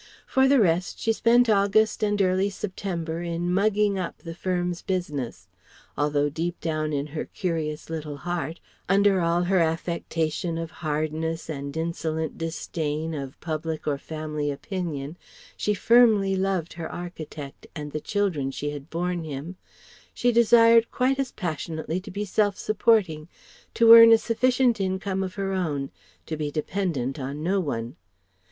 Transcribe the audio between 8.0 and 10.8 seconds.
heart, under all her affectation of